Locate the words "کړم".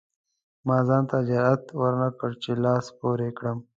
3.37-3.57